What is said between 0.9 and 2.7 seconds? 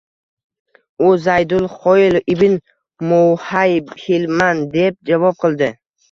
U: “Zaydul Xoyl ibn